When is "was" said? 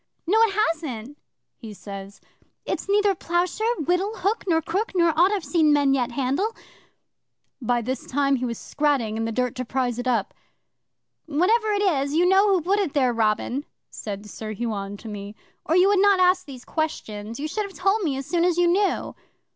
8.45-8.57